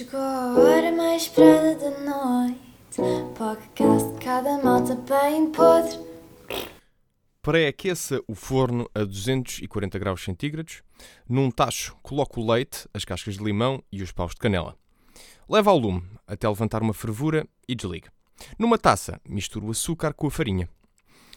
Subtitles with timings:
[0.00, 3.02] Chegou a hora mais esperada da noite.
[3.36, 5.98] Podcast de cada malta bem podre.
[7.42, 10.82] Pré-aqueça o forno a 240 graus centígrados.
[11.28, 14.74] Num tacho, coloque o leite, as cascas de limão e os paus de canela.
[15.46, 18.08] Leva ao lume até levantar uma fervura e desligue.
[18.58, 20.66] Numa taça, misture o açúcar com a farinha.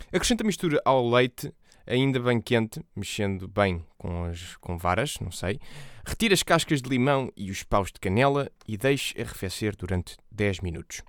[0.08, 1.54] Acrescenta a mistura ao leite,
[1.86, 5.60] ainda bem quente, mexendo bem com, as, com varas, não sei.
[6.06, 10.60] Retire as cascas de limão e os paus de canela e deixe arrefecer durante 10
[10.60, 11.02] minutos.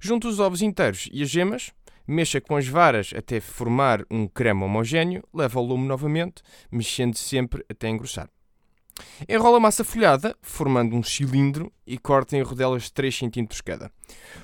[0.00, 1.72] Junte os ovos inteiros e as gemas,
[2.06, 7.64] mexa com as varas até formar um creme homogéneo, leva ao lume novamente, mexendo sempre
[7.68, 8.28] até engrossar.
[9.28, 13.90] Enrola a massa folhada, formando um cilindro e corta em rodelas de 3 cm cada.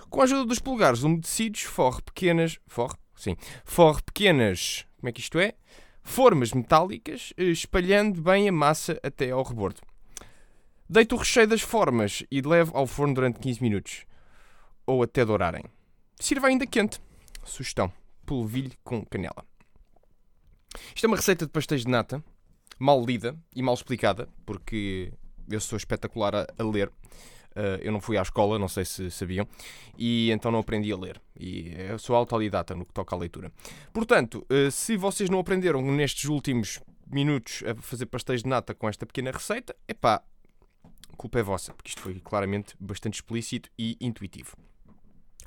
[0.08, 5.20] Com a ajuda dos polegares umedecidos, forre pequenas, forre, sim, forre pequenas, como é que
[5.20, 5.54] isto é?
[6.02, 9.80] Formas metálicas, eh, espalhando bem a massa até ao rebordo.
[10.88, 14.06] Deite o recheio das formas e leve ao forno durante 15 minutos,
[14.86, 15.64] ou até dourarem.
[16.18, 17.00] Sirva ainda quente.
[17.44, 17.92] Sugestão:
[18.24, 19.44] polvilho com canela.
[20.94, 22.24] Isto é uma receita de pastéis de nata,
[22.78, 25.12] mal lida e mal explicada, porque
[25.48, 26.90] eu sou espetacular a, a ler.
[27.58, 29.44] Uh, eu não fui à escola, não sei se sabiam,
[29.98, 31.20] e então não aprendi a ler.
[31.36, 33.50] E eu sou autodidata no que toca à leitura.
[33.92, 36.78] Portanto, uh, se vocês não aprenderam nestes últimos
[37.10, 40.22] minutos a fazer pastéis de nata com esta pequena receita, epá,
[41.16, 44.56] culpa é vossa, porque isto foi claramente bastante explícito e intuitivo.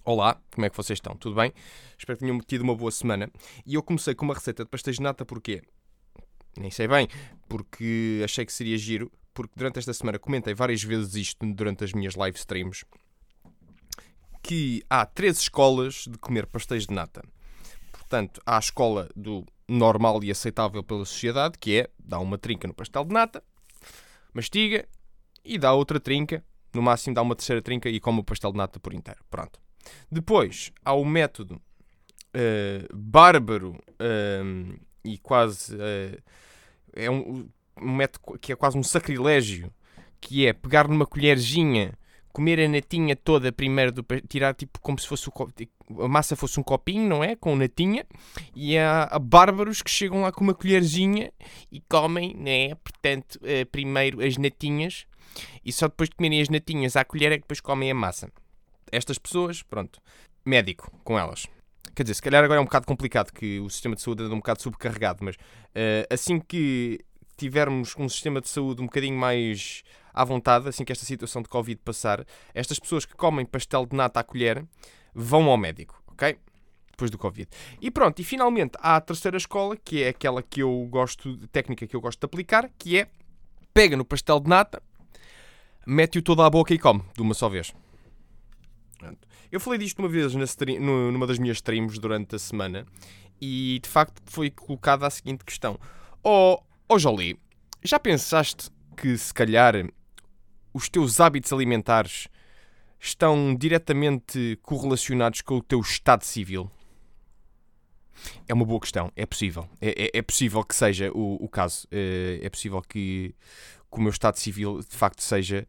[0.04, 1.16] Olá, como é que vocês estão?
[1.16, 1.54] Tudo bem?
[1.98, 3.32] Espero que tenham tido uma boa semana.
[3.66, 5.62] E eu comecei com uma receita de pastéis de nata porque
[6.58, 7.08] nem sei bem,
[7.48, 11.94] porque achei que seria giro, porque durante esta semana comentei várias vezes isto durante as
[11.94, 12.84] minhas live streams,
[14.42, 17.24] que há três escolas de comer pastéis de nata.
[17.92, 22.68] Portanto, há a escola do normal e aceitável pela sociedade, que é dá uma trinca
[22.68, 23.44] no pastel de nata,
[24.34, 24.88] mastiga
[25.46, 26.44] e dá outra trinca,
[26.74, 29.22] no máximo dá uma terceira trinca e come o pastel de nata por inteiro.
[29.30, 29.60] Pronto.
[30.12, 35.76] Depois há o método uh, bárbaro uh, e quase.
[35.76, 36.22] Uh,
[36.94, 39.72] é um, um método que é quase um sacrilégio,
[40.20, 41.94] que é pegar numa colherzinha,
[42.32, 46.60] comer a natinha toda primeiro, do, tirar tipo como se fosse o, a massa fosse
[46.60, 47.36] um copinho, não é?
[47.36, 48.06] Com natinha,
[48.56, 51.32] e há, há bárbaros que chegam lá com uma colherzinha
[51.72, 52.76] e comem, né?
[52.76, 55.06] Portanto, uh, primeiro as natinhas
[55.64, 58.32] e só depois de comerem as natinhas à colher é que depois comem a massa.
[58.92, 60.02] Estas pessoas, pronto,
[60.46, 61.48] médico com elas.
[61.96, 64.34] Quer dizer, se calhar agora é um bocado complicado, que o sistema de saúde anda
[64.34, 67.00] um bocado subcarregado, mas uh, assim que
[67.42, 69.82] tivermos um sistema de saúde um bocadinho mais
[70.14, 73.96] à vontade, assim que esta situação de Covid passar, estas pessoas que comem pastel de
[73.96, 74.64] nata à colher
[75.12, 76.38] vão ao médico, ok?
[76.92, 77.50] Depois do Covid.
[77.82, 81.88] E pronto, e finalmente há a terceira escola, que é aquela que eu gosto, técnica
[81.88, 83.08] que eu gosto de aplicar, que é
[83.74, 84.84] pega no pastel de nata,
[85.88, 87.74] mete-o todo à boca e come, de uma só vez.
[89.52, 92.86] Eu falei disto uma vez stream, numa das minhas streams durante a semana
[93.42, 95.80] e de facto foi colocada a seguinte questão:
[96.24, 96.60] Oh,
[96.94, 97.40] oh Jolie,
[97.82, 99.76] já pensaste que se calhar
[100.74, 102.28] os teus hábitos alimentares
[103.00, 106.70] estão diretamente correlacionados com o teu estado civil?
[108.46, 109.70] É uma boa questão, é possível.
[109.80, 111.88] É, é, é possível que seja o, o caso.
[111.90, 113.34] É, é possível que,
[113.90, 115.66] que o meu estado civil de facto seja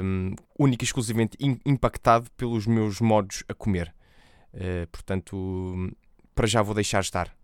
[0.00, 1.36] um, única e exclusivamente
[1.66, 3.92] impactado pelos meus modos a comer.
[4.54, 5.92] Uh, portanto,
[6.36, 7.36] para já vou deixar estar.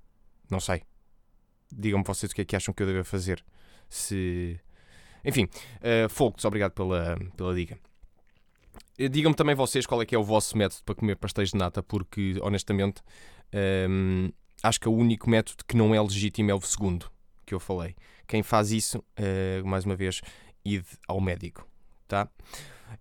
[0.48, 0.84] Não sei.
[1.72, 3.44] Digam-me vocês o que é que acham que eu devo fazer.
[3.88, 4.58] Se.
[5.24, 7.78] Enfim, uh, Folks, obrigado pela, pela dica.
[8.98, 11.56] Eh, digam-me também vocês qual é que é o vosso método para comer pastéis de
[11.56, 13.02] nata, porque honestamente
[13.88, 14.30] um,
[14.62, 17.10] acho que o único método que não é legítimo é o segundo
[17.44, 17.96] que eu falei.
[18.26, 20.20] Quem faz isso, uh, mais uma vez,
[20.64, 21.66] ide ao médico
[22.06, 22.28] tá?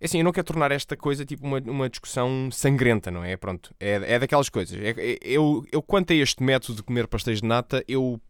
[0.00, 3.36] É assim, eu não quero tornar esta coisa tipo uma, uma discussão sangrenta, não é?
[3.36, 4.78] Pronto, é, é daquelas coisas.
[4.78, 8.20] É, é, eu, eu, quanto a este método de comer pastéis de nata, eu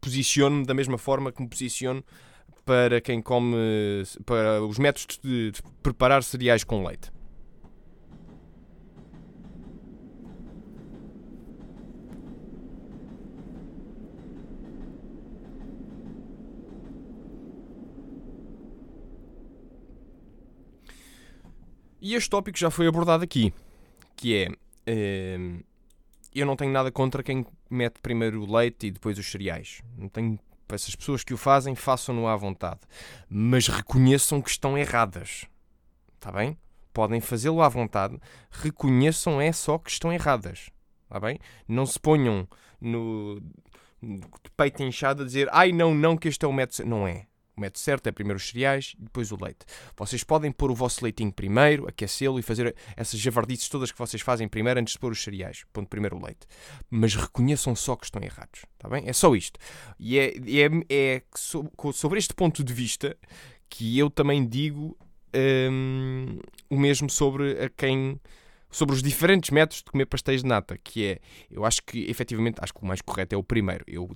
[0.00, 2.04] posiciono-me da mesma forma que me posiciono
[2.64, 3.56] para quem come,
[4.24, 7.10] para os métodos de, de preparar cereais com leite.
[22.02, 23.52] E este tópico já foi abordado aqui,
[24.16, 24.48] que é.
[24.88, 25.62] Uh,
[26.34, 29.82] eu não tenho nada contra quem mete primeiro o leite e depois os cereais.
[29.96, 30.38] Não tenho.
[30.68, 32.80] Essas pessoas que o fazem, façam-no à vontade.
[33.28, 35.46] Mas reconheçam que estão erradas.
[36.14, 36.56] Está bem?
[36.92, 38.16] Podem fazê-lo à vontade.
[38.50, 40.70] Reconheçam é só que estão erradas.
[41.04, 41.40] Está bem?
[41.66, 42.46] Não se ponham
[42.80, 43.42] no,
[44.56, 46.88] peito inchado a dizer ai não, não, que este é o método.
[46.88, 47.26] Não é.
[47.56, 49.66] O método certo é primeiro os cereais e depois o leite.
[49.96, 54.22] Vocês podem pôr o vosso leitinho primeiro, aquecê-lo e fazer essas javardices todas que vocês
[54.22, 55.64] fazem primeiro antes de pôr os cereais.
[55.72, 56.46] Ponto primeiro o leite.
[56.88, 58.64] Mas reconheçam só que estão errados.
[58.74, 59.08] Está bem?
[59.08, 59.58] É só isto.
[59.98, 61.22] E é, é, é
[61.92, 63.16] sobre este ponto de vista
[63.68, 64.96] que eu também digo
[65.70, 66.38] hum,
[66.68, 68.20] o mesmo sobre a quem
[68.70, 71.18] sobre os diferentes métodos de comer pastéis de nata, que é,
[71.50, 73.84] eu acho que efetivamente, acho que o mais correto é o primeiro.
[73.86, 74.08] Eu,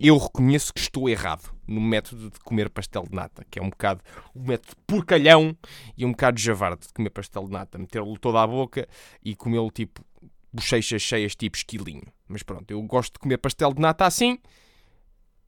[0.00, 3.70] eu reconheço que estou errado no método de comer pastel de nata, que é um
[3.70, 4.02] bocado
[4.34, 5.56] um método porcalhão
[5.96, 8.86] e um bocado javarde de comer pastel de nata, meter-lo toda à boca
[9.24, 10.04] e comê-lo tipo
[10.52, 12.06] bochechas cheias tipo esquilinho.
[12.28, 14.38] Mas pronto, eu gosto de comer pastel de nata assim,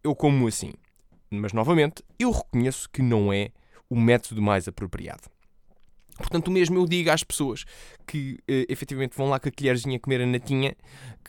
[0.02, 0.73] eu como assim.
[1.31, 3.50] Mas novamente, eu reconheço que não é
[3.91, 5.36] o método mais apropriado.
[6.17, 7.65] Portanto, o mesmo eu digo às pessoas
[8.07, 10.75] que uh, efetivamente vão lá com a colherzinha comer a natinha,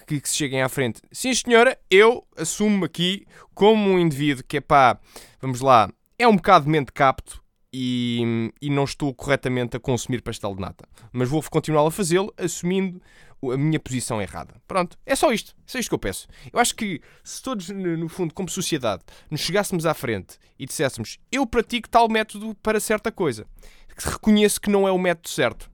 [0.05, 1.01] que, que, se cheguem à frente.
[1.11, 4.99] Sim, senhora, eu assumo aqui como um indivíduo que é pá,
[5.41, 7.41] vamos lá, é um bocado mente capto
[7.71, 10.87] e, e não estou corretamente a consumir pastel de nata.
[11.11, 13.01] Mas vou continuar a fazê-lo assumindo
[13.43, 14.55] a minha posição errada.
[14.67, 15.51] Pronto, é só isto.
[15.67, 16.27] É só isto que eu peço.
[16.51, 21.19] Eu acho que se todos, no fundo, como sociedade, nos chegássemos à frente e disséssemos
[21.31, 23.45] eu pratico tal método para certa coisa
[23.97, 25.71] reconheço que não é o método certo.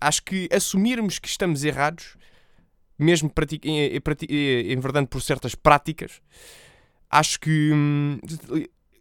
[0.00, 2.16] Acho que assumirmos que estamos errados,
[2.98, 3.32] mesmo
[4.68, 6.20] enverdando por certas práticas,
[7.10, 8.18] acho que hum,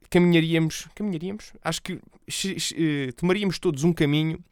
[0.10, 2.00] caminharíamos, caminharíamos, acho que
[2.78, 4.44] eh, tomaríamos todos um caminho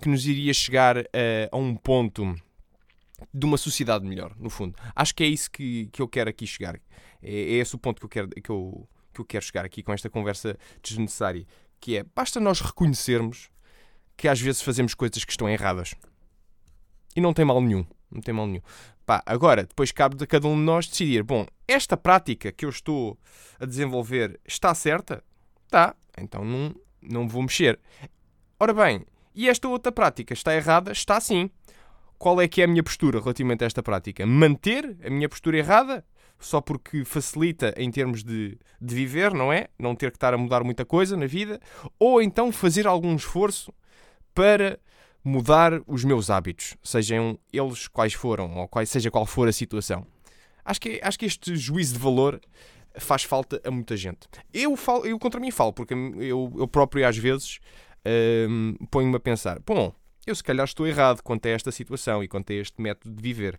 [0.00, 1.04] que nos iria chegar a,
[1.50, 2.34] a um ponto
[3.32, 4.76] de uma sociedade melhor, no fundo.
[4.94, 6.76] Acho que é isso que, que eu quero aqui chegar.
[7.22, 9.82] É, é esse o ponto que eu, quero, que, eu, que eu quero chegar aqui
[9.82, 11.46] com esta conversa desnecessária
[11.80, 13.50] que é, basta nós reconhecermos
[14.16, 15.94] que às vezes fazemos coisas que estão erradas.
[17.14, 17.84] E não tem mal nenhum.
[18.10, 18.62] Não tem mal nenhum.
[19.04, 22.70] Pá, agora, depois cabe de cada um de nós decidir, bom, esta prática que eu
[22.70, 23.18] estou
[23.60, 25.22] a desenvolver está certa?
[25.64, 25.94] Está.
[26.18, 27.78] Então não, não vou mexer.
[28.58, 30.90] Ora bem, e esta outra prática está errada?
[30.90, 31.50] Está sim.
[32.18, 34.26] Qual é que é a minha postura relativamente a esta prática?
[34.26, 36.04] Manter a minha postura errada?
[36.38, 39.68] Só porque facilita em termos de, de viver, não é?
[39.78, 41.60] Não ter que estar a mudar muita coisa na vida,
[41.98, 43.72] ou então fazer algum esforço
[44.34, 44.78] para
[45.24, 50.06] mudar os meus hábitos, sejam eles quais foram, ou quais, seja qual for a situação.
[50.64, 52.40] Acho que, acho que este juízo de valor
[52.96, 54.20] faz falta a muita gente.
[54.52, 57.58] Eu, falo, eu contra mim falo, porque eu, eu próprio às vezes
[58.48, 59.92] hum, ponho-me a pensar: bom,
[60.26, 63.22] eu se calhar estou errado quanto a esta situação e quanto a este método de
[63.22, 63.58] viver.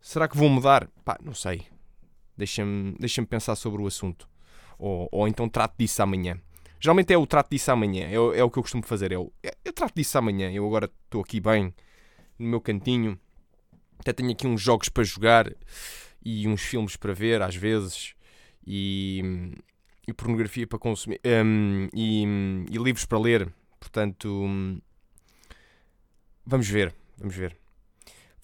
[0.00, 0.88] Será que vou mudar?
[1.02, 1.66] Pá, não sei
[2.36, 4.28] deixa-me deixa pensar sobre o assunto.
[4.78, 6.38] Ou, ou então trato disso amanhã.
[6.80, 9.12] Geralmente é o trato disso amanhã, é, é o que eu costumo fazer.
[9.12, 10.50] É o, é, eu trato disso amanhã.
[10.52, 11.72] Eu agora estou aqui bem,
[12.38, 13.18] no meu cantinho.
[13.98, 15.50] Até tenho aqui uns jogos para jogar
[16.22, 18.14] e uns filmes para ver, às vezes.
[18.66, 19.22] E,
[20.06, 21.20] e pornografia para consumir.
[21.24, 22.24] Um, e,
[22.70, 23.50] e livros para ler.
[23.80, 24.28] Portanto,
[26.44, 26.94] vamos ver.
[27.16, 27.63] Vamos ver.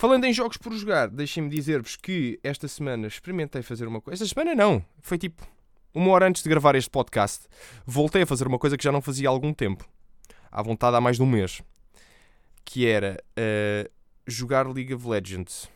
[0.01, 4.25] Falando em jogos por jogar, deixem-me dizer-vos que esta semana experimentei fazer uma coisa.
[4.25, 5.47] Esta semana não, foi tipo
[5.93, 7.47] uma hora antes de gravar este podcast.
[7.85, 9.87] Voltei a fazer uma coisa que já não fazia há algum tempo.
[10.51, 11.61] À vontade há mais de um mês.
[12.65, 13.91] Que era uh,
[14.27, 15.69] jogar League of Legends.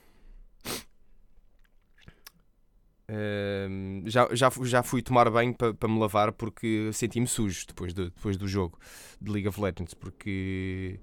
[3.06, 7.92] Uh, já, já, já fui tomar banho para pa me lavar porque senti-me sujo depois,
[7.92, 8.78] de, depois do jogo
[9.20, 9.92] de League of Legends.
[9.92, 10.98] Porque.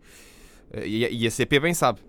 [0.74, 2.02] Uh, e, e a CP bem sabe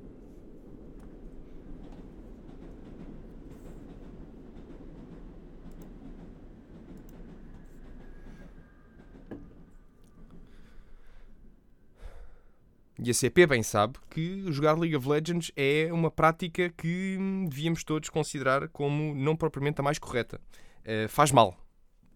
[13.04, 17.18] E a CP bem sabe que jogar League of Legends é uma prática que
[17.48, 20.40] devíamos todos considerar como não propriamente a mais correta.
[20.82, 21.56] Uh, faz mal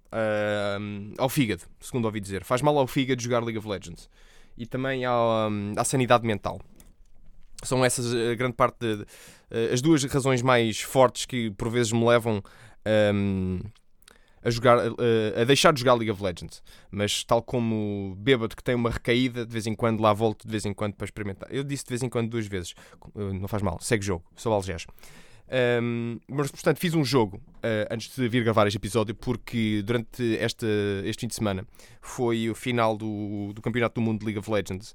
[0.07, 2.45] uh, ao fígado, segundo ouvi dizer.
[2.45, 4.09] Faz mal ao fígado jogar League of Legends.
[4.57, 6.61] E também à, à sanidade mental.
[7.65, 9.07] São essas a grande parte de,
[9.73, 12.41] as duas razões mais fortes que por vezes me levam
[13.13, 13.61] um,
[14.47, 16.63] a, jogar, a, a deixar de jogar League of Legends.
[16.91, 20.53] Mas tal como bêbado que tem uma recaída, de vez em quando lá volto de
[20.53, 21.53] vez em quando para experimentar.
[21.53, 22.75] Eu disse de vez em quando duas vezes.
[23.15, 24.87] Não faz mal, segue jogo, sou Algés.
[25.49, 30.23] Um, mas, portanto, fiz um jogo uh, antes de vir gravar este episódio, porque durante
[30.23, 30.67] este,
[31.05, 31.67] este fim de semana
[32.01, 34.93] foi o final do, do Campeonato do Mundo de League of Legends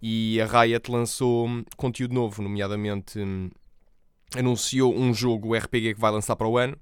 [0.00, 3.48] e a Riot lançou conteúdo novo, nomeadamente um,
[4.36, 6.76] anunciou um jogo RPG que vai lançar para o ano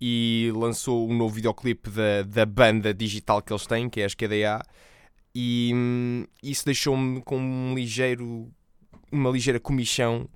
[0.00, 4.06] e lançou um novo videoclipe da, da banda digital que eles têm, que é a
[4.06, 4.62] SQDA,
[5.34, 8.50] e hum, isso deixou-me com um ligeiro,
[9.10, 10.28] uma ligeira comichão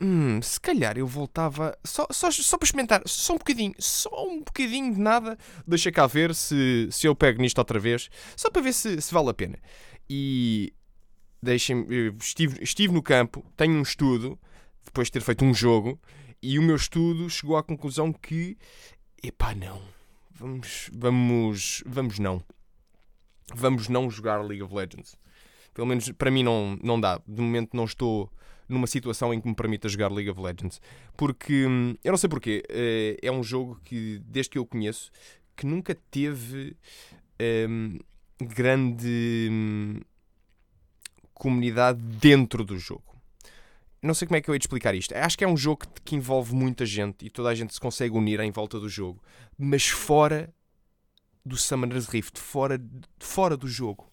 [0.00, 4.38] hum, se calhar eu voltava só, só, só para experimentar, só um bocadinho, só um
[4.38, 5.38] bocadinho de nada.
[5.66, 9.12] Deixa cá ver se, se eu pego nisto outra vez, só para ver se, se
[9.12, 9.58] vale a pena.
[10.08, 10.72] E
[11.42, 11.86] deixem
[12.20, 14.38] estive, estive no campo, tenho um estudo,
[14.84, 16.00] depois de ter feito um jogo,
[16.42, 18.56] e o meu estudo chegou à conclusão que,
[19.22, 19.80] epá, não,
[20.30, 22.42] vamos, vamos, vamos não.
[23.54, 25.16] Vamos não jogar League of Legends.
[25.74, 27.20] Pelo menos para mim não, não dá.
[27.26, 28.30] De momento não estou
[28.68, 30.80] numa situação em que me permita jogar League of Legends.
[31.16, 35.10] Porque, hum, eu não sei porquê, eh, é um jogo que, desde que eu conheço,
[35.56, 36.76] que nunca teve
[37.68, 37.98] um,
[38.40, 40.00] grande hum,
[41.34, 43.19] comunidade dentro do jogo.
[44.02, 45.14] Não sei como é que eu ia explicar isto.
[45.14, 48.16] Acho que é um jogo que envolve muita gente e toda a gente se consegue
[48.16, 49.22] unir em volta do jogo,
[49.58, 50.52] mas fora
[51.44, 52.80] do Summoner's Rift, fora,
[53.18, 54.10] fora do jogo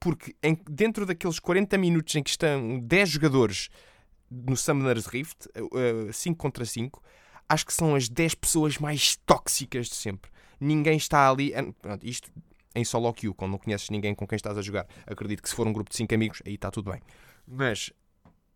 [0.00, 3.68] porque em, dentro daqueles 40 minutos em que estão 10 jogadores
[4.30, 5.46] no Summoner's Rift,
[6.12, 7.02] 5 uh, contra 5,
[7.48, 10.30] acho que são as 10 pessoas mais tóxicas de sempre.
[10.58, 11.52] Ninguém está ali.
[11.82, 12.30] Pronto, isto
[12.74, 14.86] em solo queue, quando não conheces ninguém com quem estás a jogar.
[15.06, 17.00] Acredito que se for um grupo de 5 amigos, aí está tudo bem.
[17.46, 17.92] Mas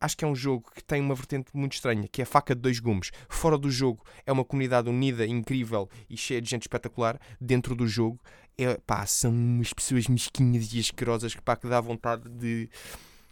[0.05, 2.55] acho que é um jogo que tem uma vertente muito estranha, que é a faca
[2.55, 3.11] de dois gumes.
[3.29, 7.19] Fora do jogo é uma comunidade unida, incrível e cheia de gente espetacular.
[7.41, 8.21] Dentro do jogo
[8.57, 12.69] é, pá, são umas pessoas mesquinhas e asquerosas que, pá, que dá vontade de,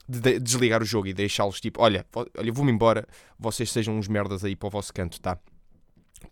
[0.08, 3.06] de, de desligar o jogo e deixá-los tipo, olha, olha, vou-me embora,
[3.38, 5.38] vocês sejam uns merdas aí para o vosso canto, tá?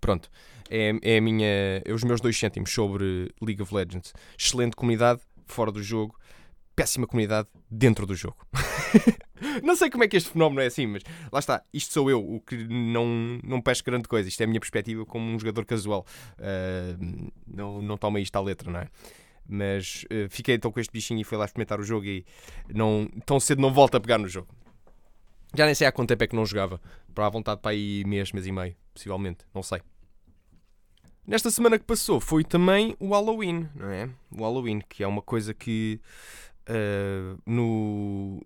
[0.01, 0.31] Pronto,
[0.69, 4.13] é, é a minha, é os meus dois cêntimos sobre League of Legends.
[4.39, 6.17] Excelente comunidade, fora do jogo,
[6.75, 8.37] péssima comunidade, dentro do jogo.
[9.63, 11.63] não sei como é que este fenómeno é assim, mas lá está.
[11.73, 14.29] Isto sou eu, o que não, não pesco grande coisa.
[14.29, 16.07] Isto é a minha perspectiva como um jogador casual.
[16.39, 18.89] Uh, não, não toma isto à letra, não é?
[19.49, 22.25] Mas uh, fiquei então com este bichinho e fui lá experimentar o jogo e
[22.73, 24.49] não, tão cedo não volto a pegar no jogo.
[25.55, 26.81] Já nem sei há quanto tempo é que não jogava.
[27.15, 29.45] Para a vontade para aí mês, mês e meio, possivelmente.
[29.53, 29.81] Não sei.
[31.27, 34.09] Nesta semana que passou foi também o Halloween, não é?
[34.31, 36.01] O Halloween, que é uma coisa que
[36.69, 38.41] uh, no,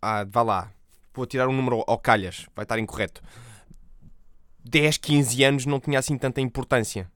[0.00, 0.72] ah, vá lá,
[1.14, 3.22] vou tirar um número ao calhas, vai estar incorreto.
[4.64, 7.10] 10, 15 anos não tinha assim tanta importância.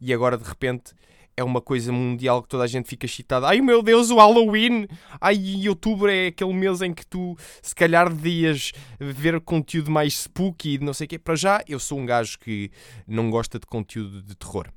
[0.00, 0.94] E agora de repente
[1.36, 3.46] é uma coisa mundial que toda a gente fica excitada.
[3.46, 4.88] Ai meu Deus, o Halloween!
[5.20, 10.74] Ai, outubro é aquele mês em que tu se calhar devias ver conteúdo mais spooky
[10.74, 11.18] e não sei o quê.
[11.18, 12.70] Para já, eu sou um gajo que
[13.06, 14.68] não gosta de conteúdo de terror.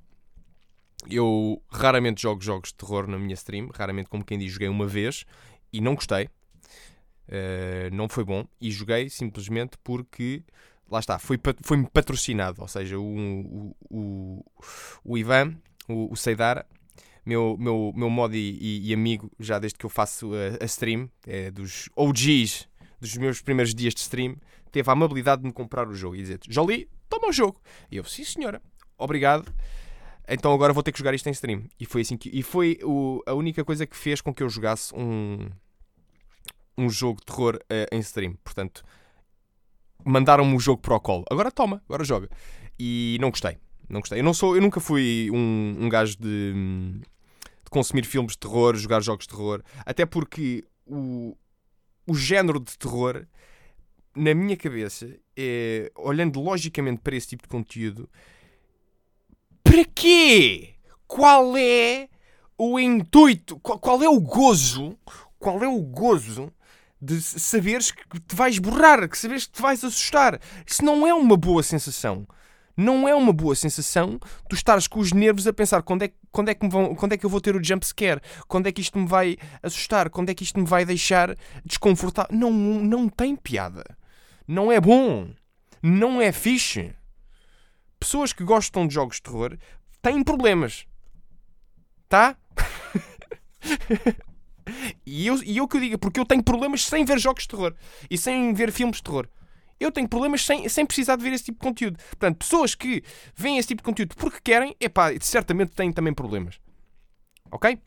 [1.10, 4.86] Eu raramente jogo jogos de terror na minha stream, raramente, como quem diz, joguei uma
[4.86, 5.26] vez
[5.72, 6.28] e não gostei.
[7.30, 10.44] Uh, não foi bom e joguei simplesmente porque
[10.90, 14.44] lá está, foi-me foi patrocinado, ou seja, o, o,
[15.06, 15.56] o, Ivan,
[15.88, 16.66] o, o Seidar,
[17.24, 21.08] meu, meu, meu mod e, e, amigo, já desde que eu faço a, a stream,
[21.28, 22.68] é, dos OGs
[23.00, 24.36] dos meus primeiros dias de stream,
[24.72, 27.62] teve a amabilidade de me comprar o jogo e dizer: Jolie, toma o jogo.
[27.92, 28.62] E eu, sim senhora,
[28.98, 29.54] obrigado.
[30.28, 31.64] Então agora vou ter que jogar isto em stream.
[31.80, 32.30] E foi assim que.
[32.30, 35.50] E foi o, a única coisa que fez com que eu jogasse um
[36.80, 38.36] um jogo de terror uh, em stream.
[38.44, 38.84] Portanto,
[40.06, 41.26] mandaram-me o jogo para o colo.
[41.30, 42.30] Agora toma, agora joga.
[42.80, 43.58] E não gostei.
[43.90, 44.20] Não gostei.
[44.20, 48.76] Eu, não sou, eu nunca fui um, um gajo de, de consumir filmes de terror,
[48.76, 49.62] jogar jogos de terror.
[49.86, 51.36] Até porque o,
[52.08, 53.26] o género de terror,
[54.16, 58.10] na minha cabeça, é, olhando logicamente para esse tipo de conteúdo,
[59.64, 60.76] para quê?
[61.08, 62.08] Qual é
[62.58, 63.60] o intuito?
[63.60, 64.98] Qual, qual é o gozo?
[65.40, 66.52] Qual é o gozo
[67.02, 70.40] de saberes que te vais borrar, que saberes que te vais assustar.
[70.66, 72.28] Isso não é uma boa sensação.
[72.76, 76.48] Não é uma boa sensação tu estares com os nervos a pensar quando é, quando
[76.48, 78.72] é, que, me vão, quando é que eu vou ter o jump scare, quando é
[78.72, 82.34] que isto me vai assustar, quando é que isto me vai deixar desconfortável.
[82.38, 83.84] Não, não tem piada.
[84.48, 85.30] Não é bom.
[85.84, 86.96] Não é fixe.
[88.00, 89.58] Pessoas que gostam de jogos de terror
[90.02, 90.86] têm problemas.
[92.08, 92.38] Tá?
[95.10, 97.50] E eu, e eu que eu digo, porque eu tenho problemas sem ver jogos de
[97.50, 97.74] terror
[98.10, 99.28] e sem ver filmes de terror.
[99.80, 101.98] Eu tenho problemas sem, sem precisar de ver esse tipo de conteúdo.
[102.10, 103.02] Portanto, pessoas que
[103.36, 106.60] veem esse tipo de conteúdo porque querem, epá, certamente têm também problemas.
[107.52, 107.80] Ok?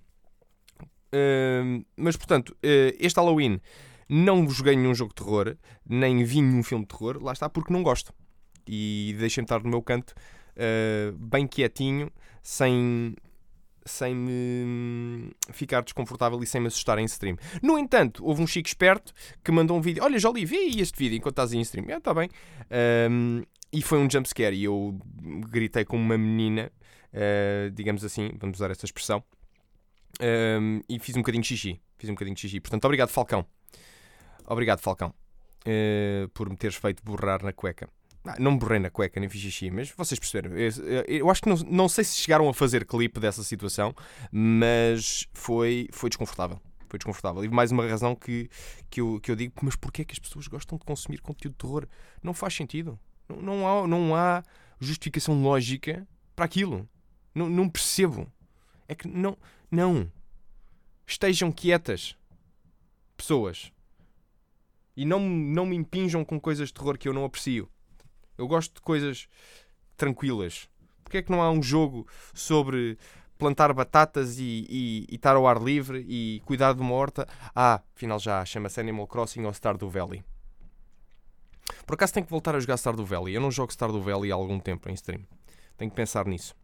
[1.15, 3.61] Uh, mas, portanto, uh, este Halloween
[4.09, 7.73] não joguei nenhum jogo de terror, nem vi nenhum filme de terror, lá está, porque
[7.73, 8.13] não gosto.
[8.67, 10.15] E deixem-me estar no meu canto,
[10.57, 12.11] uh, bem quietinho,
[12.43, 13.15] sem
[13.85, 17.37] sem me ficar desconfortável e sem me assustar em stream.
[17.63, 19.13] No entanto, houve um chico esperto
[19.43, 20.03] que mandou um vídeo.
[20.03, 21.87] Olha, Jolie, vê aí este vídeo enquanto estás em stream.
[21.91, 22.29] Ah, está bem.
[23.11, 24.99] Um, e foi um jumpscare e eu
[25.49, 26.71] gritei como uma menina,
[27.13, 29.25] uh, digamos assim, vamos usar esta expressão,
[30.21, 31.81] um, e fiz um bocadinho de xixi.
[31.99, 32.61] Fiz um bocadinho de xixi.
[32.61, 33.47] Portanto, obrigado, Falcão.
[34.47, 35.15] Obrigado, Falcão.
[35.67, 37.89] uh, por me teres feito borrar na cueca.
[38.25, 40.57] Ah, não me borrei na cueca, nem fiz xixi, mas vocês perceberam.
[40.57, 40.71] Eu,
[41.09, 43.95] eu acho que não, não sei se chegaram a fazer clipe dessa situação,
[44.31, 46.61] mas foi, foi desconfortável.
[46.89, 47.45] Foi desconfortável.
[47.45, 48.49] E mais uma razão que,
[48.89, 51.55] que, eu, que eu digo, mas porquê é que as pessoas gostam de consumir conteúdo
[51.55, 51.89] de terror?
[52.23, 52.99] Não faz sentido.
[53.29, 54.43] Não, não, há, não há
[54.79, 56.89] justificação lógica para aquilo.
[57.35, 58.31] Não, não percebo.
[58.87, 59.37] É que não.
[59.71, 60.11] Não.
[61.07, 62.15] Estejam quietas.
[63.17, 63.73] Pessoas.
[64.97, 67.72] E não, não me impinjam com coisas de terror que eu não aprecio.
[68.37, 69.29] Eu gosto de coisas
[69.97, 70.69] tranquilas.
[71.03, 72.99] Porquê é que não há um jogo sobre
[73.39, 77.27] plantar batatas e, e, e estar ao ar livre e cuidar de uma horta?
[77.55, 80.25] Ah, afinal já chama-se Animal Crossing ou Stardew Valley.
[81.87, 83.35] Por acaso tenho que voltar a jogar Stardew Valley.
[83.35, 85.23] Eu não jogo Stardew Valley há algum tempo em stream.
[85.77, 86.55] Tenho que pensar nisso.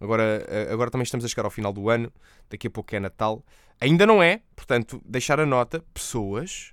[0.00, 2.12] Agora, eh, agora também estamos a chegar ao final do ano.
[2.48, 3.44] Daqui a pouco é Natal.
[3.80, 5.84] Ainda não é, portanto, deixar a nota.
[5.92, 6.72] Pessoas,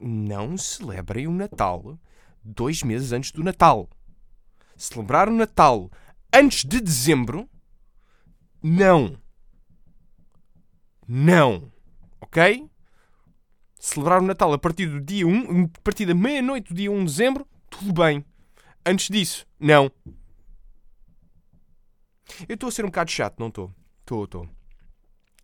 [0.00, 1.98] não celebrem o Natal
[2.46, 3.88] dois meses antes do Natal.
[4.76, 5.90] Celebrar o Natal
[6.32, 7.48] antes de dezembro,
[8.62, 9.18] não.
[11.06, 11.72] Não.
[12.20, 12.68] Ok?
[13.78, 16.98] Celebrar o Natal a partir do dia 1, a partir da meia-noite do dia 1
[16.98, 18.24] de dezembro, tudo bem.
[18.84, 19.90] Antes disso, não.
[22.48, 23.72] Eu estou a ser um bocado chato, não estou?
[24.00, 24.48] Estou, estou.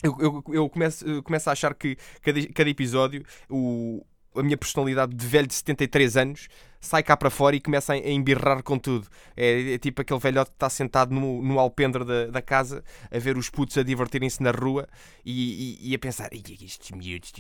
[0.02, 5.14] Eu, eu, eu, começo, começo a achar que cada, cada episódio o, a minha personalidade
[5.14, 6.48] de velho de 73 anos
[6.82, 9.06] sai cá para fora e começa a embirrar com tudo.
[9.36, 13.18] É, é tipo aquele velhote que está sentado no, no alpendre da, da casa a
[13.18, 14.88] ver os putos a divertirem-se na rua
[15.24, 17.32] e, e, e, a pensar: estes miúdos,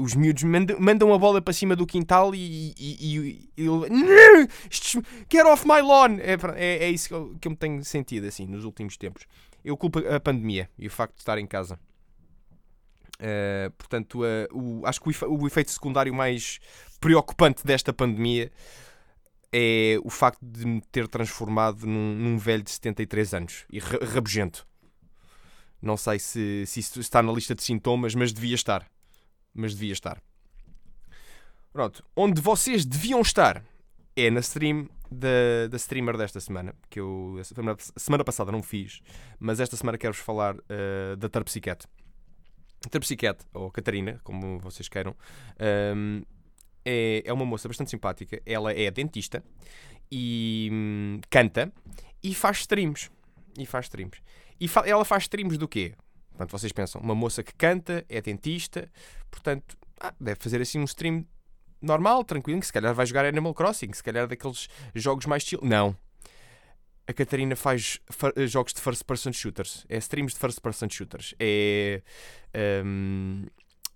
[0.00, 3.68] os miúdos mandam, mandam a bola para cima do quintal e, e, e
[5.30, 6.18] get off my lawn.
[6.20, 9.26] É, é, é isso que eu, que eu me tenho sentido assim nos últimos tempos.
[9.64, 11.78] Eu culpo a pandemia e o facto de estar em casa.
[13.14, 16.58] Uh, portanto, uh, o, acho que o, o, efeito secundário mais
[17.00, 18.50] preocupante desta pandemia
[19.52, 24.66] é o facto de me ter transformado num, num velho de 73 anos e rabugento.
[25.80, 28.86] Não sei se, se isso está na lista de sintomas, mas devia estar.
[29.54, 30.20] Mas devia estar.
[31.72, 32.04] Pronto.
[32.16, 33.62] Onde vocês deviam estar
[34.16, 39.00] é na stream da, da streamer desta semana, que eu semana, semana passada não fiz,
[39.38, 41.86] mas esta semana quero-vos falar uh, da Tarpsicat.
[42.90, 45.14] Terpsiquete, ou Catarina, como vocês queiram,
[45.96, 46.22] um,
[46.84, 48.40] é, é uma moça bastante simpática.
[48.44, 49.42] Ela é dentista
[50.10, 51.72] e hum, canta
[52.22, 53.10] e faz streams.
[53.58, 54.20] E faz streams.
[54.60, 55.94] E fa ela faz streams do quê?
[56.30, 58.90] Portanto, vocês pensam, uma moça que canta, é dentista,
[59.30, 61.24] portanto, ah, deve fazer assim um stream
[61.80, 65.60] normal, tranquilo, que se calhar vai jogar Animal Crossing, se calhar daqueles jogos mais chill.
[65.62, 65.96] Não
[67.06, 68.00] a Catarina faz
[68.36, 69.84] eh, jogos de first person shooters.
[69.88, 71.34] É streams de first person shooters.
[71.38, 72.02] É
[72.84, 73.50] um, uh,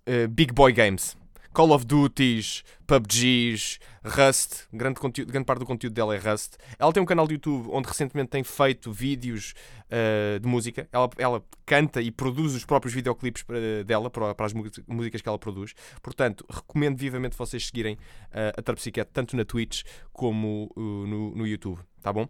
[0.05, 1.17] eh, Big Boy Games.
[1.51, 6.57] Call of Duties, PUBGs, Rust, grande, conteúdo, grande parte do conteúdo dela é Rust.
[6.77, 9.55] Ela tem um canal de YouTube onde recentemente tem feito vídeos
[9.87, 10.87] uh, de música.
[10.91, 13.43] Ela, ela, canta e produz os próprios videoclipes
[13.85, 15.73] dela, para, para, as músicas que ela produz.
[16.03, 19.81] Portanto, recomendo vivamente vocês seguirem uh, a Tarpsicat tanto na Twitch
[20.13, 21.79] como uh, no, no YouTube.
[22.01, 22.29] Tá bom?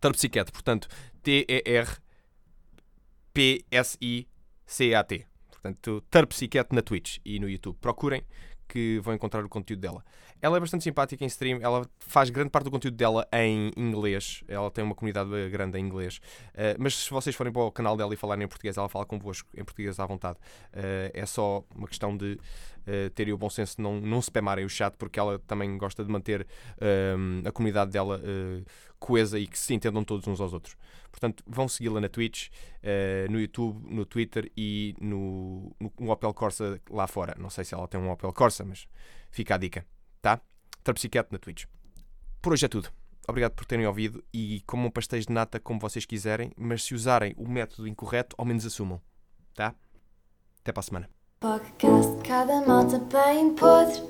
[0.00, 0.88] Terpsicat, portanto,
[1.22, 1.92] T-E-R-P-S-I-C-A-T.
[5.50, 7.76] Portanto, Terpsicat na Twitch e no YouTube.
[7.80, 8.24] Procurem
[8.72, 10.02] que vão encontrar o conteúdo dela.
[10.40, 14.42] Ela é bastante simpática em stream, ela faz grande parte do conteúdo dela em inglês,
[14.48, 16.20] ela tem uma comunidade grande em inglês.
[16.48, 19.04] Uh, mas se vocês forem para o canal dela e falarem em português, ela fala
[19.04, 20.38] convosco em português à vontade.
[20.72, 24.64] Uh, é só uma questão de uh, terem o bom senso de não, não spamarem
[24.64, 26.46] o chat, porque ela também gosta de manter
[27.44, 28.20] a comunidade dela
[29.02, 30.76] coesa e que se entendam todos uns aos outros.
[31.10, 36.80] Portanto, vão segui-la na Twitch, uh, no YouTube, no Twitter e no, no, Opel Corsa
[36.88, 37.34] lá fora.
[37.36, 38.86] Não sei se ela tem um Opel Corsa, mas
[39.30, 39.84] fica a dica,
[40.20, 40.40] tá?
[40.84, 41.64] Trapsiquete na Twitch.
[42.40, 42.90] Por hoje é tudo.
[43.28, 47.34] Obrigado por terem ouvido e comam pastéis de nata como vocês quiserem, mas se usarem
[47.36, 49.00] o método incorreto, ao menos assumam,
[49.54, 49.74] tá?
[50.60, 51.10] Até para a semana.
[51.40, 54.00] Podcast, cada malta bem podre.